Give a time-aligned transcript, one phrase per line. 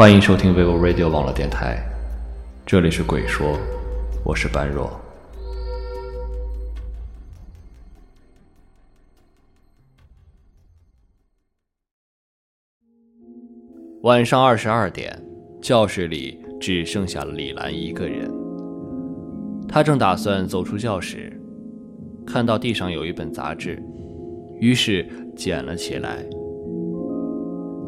[0.00, 1.78] 欢迎收听 vivo Radio 网络电台，
[2.64, 3.58] 这里是鬼说，
[4.24, 4.98] 我是般若。
[14.00, 15.22] 晚上二十二点，
[15.60, 18.26] 教室里只剩下了李兰一个人。
[19.68, 21.30] 他正打算走出教室，
[22.26, 23.78] 看到地上有一本杂志，
[24.60, 25.06] 于是
[25.36, 26.24] 捡了起来。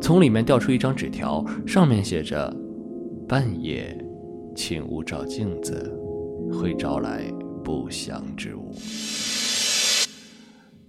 [0.02, 2.52] 从里面掉出一张纸条，上面写着
[3.29, 3.97] ：“半夜，
[4.56, 5.97] 请勿照镜子，
[6.52, 7.23] 会招来
[7.62, 8.75] 不祥之物。”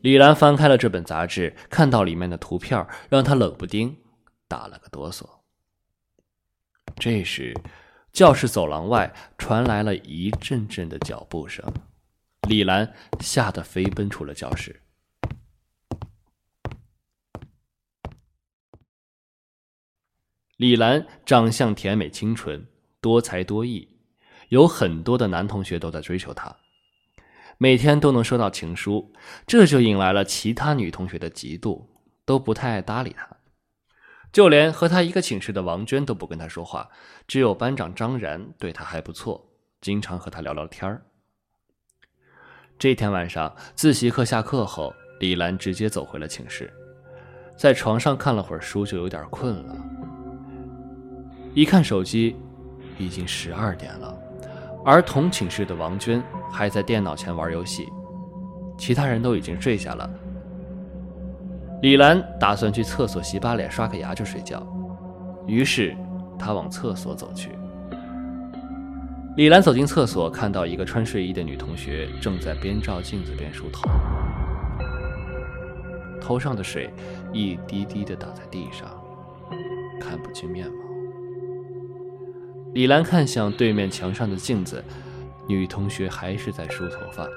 [0.02, 3.96] 李兰翻开了这本杂志，看到里面的图片，让她冷不丁
[4.48, 5.24] 打了个哆嗦。
[6.96, 7.54] 这时，
[8.12, 11.64] 教室走廊外传来了一阵阵的脚步声，
[12.50, 14.82] 李兰吓得飞奔出了教室。
[20.58, 22.68] 李兰长相甜美清纯，
[23.02, 23.90] 多才多艺，
[24.50, 26.56] 有很多的男同学都在追求她，
[27.58, 29.12] 每天都能收到情书，
[29.48, 31.88] 这就引来了其他女同学的嫉妒，
[32.24, 33.28] 都不太爱搭理她。
[34.32, 36.88] 就连和她一个寝室的王娟都不跟她说话，
[37.28, 39.50] 只有班长张然对她还不错，
[39.82, 41.04] 经常和她聊聊天儿
[42.78, 46.72] 这天晚上自习课下课后，李兰直接走回了寝室，
[47.58, 49.76] 在床上看了会儿书，就有点困了。
[51.54, 52.36] 一看手机，
[52.98, 54.18] 已经十二点了，
[54.84, 57.88] 而同寝室的王娟还在电脑前玩游戏，
[58.76, 60.10] 其他人都已经睡下了。
[61.84, 64.66] 李兰打算去厕所洗把脸、刷个牙就睡觉，
[65.46, 65.96] 于是
[66.40, 67.50] 她往厕所走去。
[69.38, 73.82] 李兰走进厕所，看到一个穿睡衣的女同学正在边照镜子边梳头，
[76.20, 76.92] 头上的水
[77.32, 78.90] 一滴滴的打在地上，
[80.00, 80.93] 看不清面貌。
[82.74, 84.84] 李兰看向对面墙上的镜子，
[85.48, 87.28] 女同学还是在梳头发，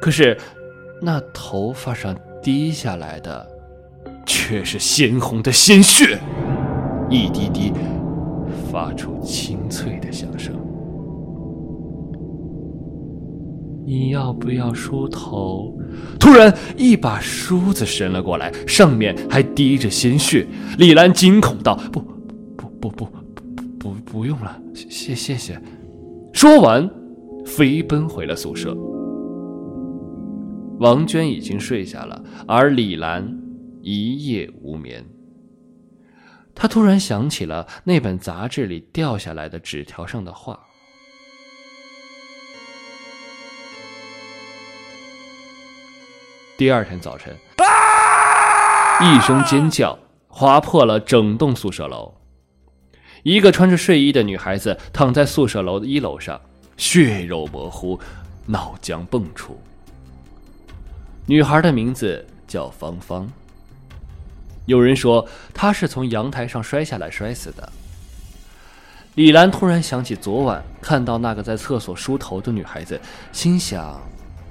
[0.00, 0.36] 可是
[1.02, 3.46] 那头发上滴下来的
[4.24, 6.18] 却是鲜红的鲜血，
[7.10, 7.70] 一滴滴
[8.72, 10.54] 发出清脆的响声。
[13.84, 15.78] 你要不要梳头？
[16.18, 20.46] 突然，一把梳子伸了过来，上面还滴着鲜血。
[20.78, 22.00] 李兰惊恐道：“不，
[22.56, 23.08] 不，不，不。”
[23.78, 25.60] 不，不用了，谢谢谢。
[26.34, 26.88] 说完，
[27.46, 28.76] 飞奔回了宿舍。
[30.78, 33.26] 王娟已经睡下了，而李兰
[33.80, 35.02] 一夜无眠。
[36.54, 40.60] 她突然想起了那本杂志里掉下来的纸条上的话。
[46.58, 47.34] 第二天早晨，
[49.00, 49.98] 一声尖叫
[50.28, 52.14] 划破了整栋宿舍楼。
[53.26, 56.40] 一个穿着睡衣的女孩子躺在宿舍楼的一楼上，
[56.76, 57.98] 血肉模糊，
[58.46, 59.60] 脑浆迸出。
[61.26, 63.28] 女孩的名字叫芳芳。
[64.66, 67.72] 有人说她是从阳台上摔下来摔死的。
[69.16, 73.00] 李兰突然想起昨晚看到那个在厕所梳头的女孩子，
[73.32, 74.00] 心想：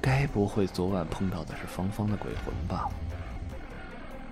[0.02, 2.90] 该不会昨晚碰到的是芳芳的鬼魂吧？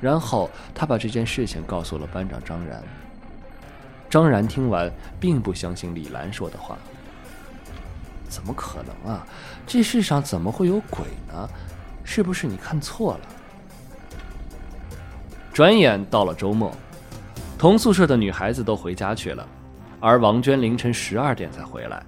[0.03, 2.83] 然后她把这件事情告诉了班长张然。
[4.15, 4.89] 张然听完，
[5.19, 6.79] 并不相信李兰说的话。
[8.29, 9.27] 怎么可能啊？
[9.67, 11.49] 这世上怎么会有鬼呢？
[12.05, 13.21] 是不是你看错了？
[15.53, 16.73] 转眼到了周末，
[17.59, 19.45] 同宿舍的女孩子都回家去了，
[19.99, 22.01] 而王娟凌晨十二点才回来。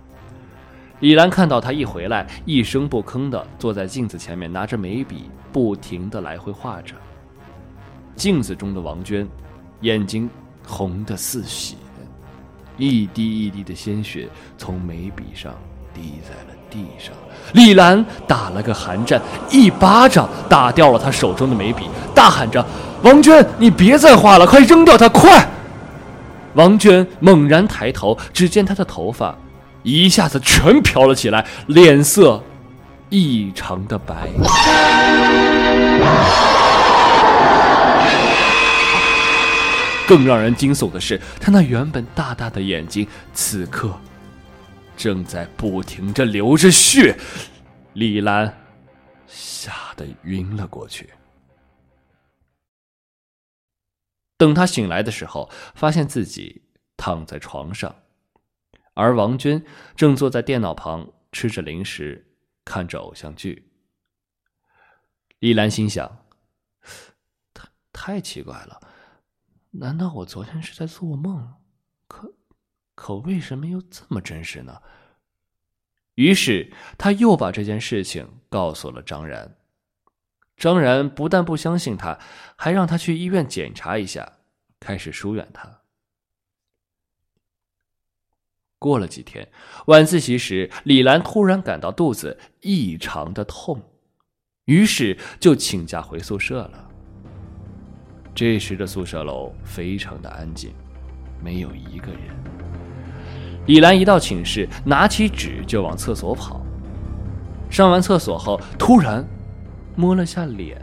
[1.01, 6.95] 李兰看到她一回来，一声不吭的坐在镜子前面，拿着眉笔，不停的来回画着。
[8.15, 9.27] 镜子中的王娟，
[9.81, 10.31] 眼睛
[10.65, 11.75] 红的似血。
[12.77, 14.29] 一滴一滴的鲜血
[14.59, 15.55] 从眉笔上
[15.95, 17.15] 滴在了地上，
[17.55, 19.21] 李兰打了个寒战，
[19.51, 22.65] 一巴掌打掉了他手中的眉笔，大喊着
[23.03, 25.49] ：“王娟，你别再画了，快扔掉它，快！”
[26.53, 29.35] 王娟猛然抬头，只见她的头发
[29.83, 32.43] 一下子全飘了起来，脸色
[33.09, 34.29] 异常的白。
[40.07, 43.99] 更让人惊悚的是，他那原本大大的眼睛，此刻
[44.97, 47.19] 正在不停着流着血。
[47.95, 48.57] 李兰
[49.27, 51.11] 吓得晕了过去。
[54.37, 56.63] 等他醒来的时候，发现自己
[56.97, 57.97] 躺在床上，
[58.95, 59.65] 而王娟
[59.97, 62.27] 正坐在电脑旁吃着零食，
[62.65, 63.71] 看着偶像剧。
[65.39, 66.25] 李兰心想：
[67.55, 68.81] 太太奇怪了。
[69.79, 71.55] 难道我昨天是在做梦？
[72.09, 72.35] 可
[72.95, 74.81] 可为什么又这么真实呢？
[76.15, 79.57] 于是他又把这件事情告诉了张然。
[80.57, 82.19] 张然不但不相信他，
[82.57, 84.39] 还让他去医院检查一下，
[84.81, 85.81] 开始疏远他。
[88.79, 89.51] 过了几天，
[89.89, 93.83] 晚自习时，李兰突然感到肚子异常的痛，
[94.65, 96.91] 于是就请假回宿舍了。
[98.37, 100.71] 这时的宿舍楼非常的安静，
[101.43, 102.21] 没有一个人。
[103.65, 106.61] 李兰一到寝室，拿起纸就往厕所跑。
[107.71, 109.27] 上完厕所后，突然
[109.95, 110.79] 摸了下脸，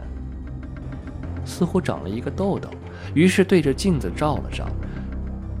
[1.44, 2.68] 似乎长了一个痘痘，
[3.14, 4.66] 于是对着镜子照了照。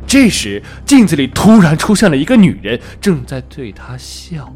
[0.04, 4.52] 这时，镜子里突然出现了一个女人，正在对她笑。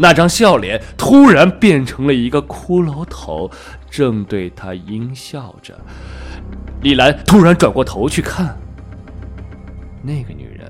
[0.00, 3.50] 那张笑脸突然变成了一个骷髅头，
[3.90, 5.78] 正对他阴笑着。
[6.80, 8.58] 李兰突然转过头去看，
[10.02, 10.66] 那个女人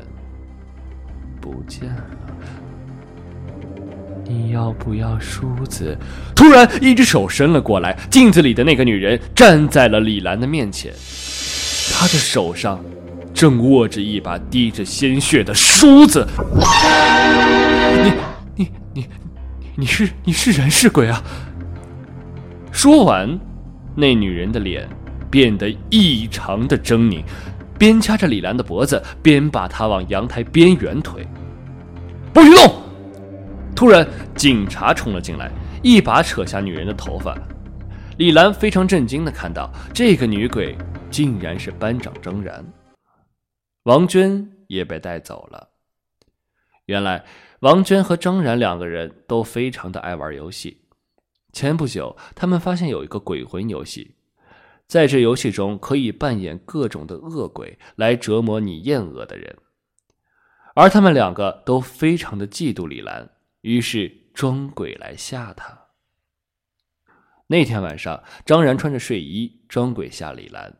[1.40, 2.04] 不见了。
[4.24, 5.96] 你要不要梳子？
[6.34, 10.92] 突然，一只手伸了过来，镜子里的那个女人站在了李兰的面前，
[11.92, 12.80] 她的手上
[13.32, 16.26] 正握着一把滴着鲜血的梳子。
[19.80, 19.86] 你。
[19.86, 21.20] 是你是人是鬼啊？
[22.70, 23.40] 说完，
[23.96, 24.88] 那女人的脸
[25.28, 27.24] 变得异常的狰狞，
[27.78, 31.26] 边掐着李兰的脖子，边把她往阳台边缘推。
[32.32, 32.80] 不许动！
[33.74, 34.06] 突然，
[34.36, 35.50] 警察冲了进来，
[35.82, 37.36] 一把扯下女人的头发。
[38.18, 40.76] 李兰非常震惊的看到，这个女鬼
[41.10, 42.64] 竟然是班长张然。
[43.84, 45.69] 王娟也被带走了。
[46.90, 47.24] 原来。
[47.60, 50.88] 王娟和张然两个人都非常的爱玩游戏。
[51.52, 54.16] 前不久，他们发现有一个鬼魂游戏，
[54.86, 59.58] 在这游戏中可以扮演各种的恶鬼来折磨你厌恶的人。
[60.74, 63.28] 而他们两个都非常的嫉妒李兰，
[63.60, 65.78] 于是装鬼来吓她。
[67.48, 70.78] 那天晚上，张然穿着睡衣装鬼吓李兰，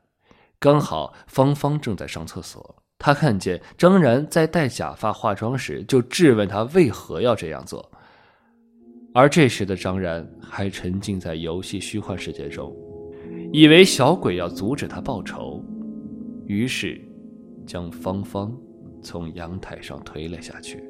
[0.59, 2.80] 刚好芳芳正在上厕所。
[3.03, 7.91] 他看见张然在戴假发化妆时，就质问他为何要这样做。
[9.15, 12.77] 而这时的张然还沉浸在游戏虚幻世界中，
[13.55, 15.65] 以为小鬼要阻止他报仇，
[16.47, 17.01] 于是
[17.67, 18.55] 将芳芳
[19.03, 20.85] 从阳台上推了下去。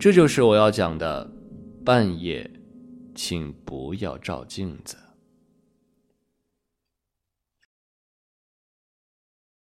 [0.00, 1.30] 这就是我要讲的：
[1.84, 2.50] 半夜，
[3.14, 4.96] 请不要照镜子。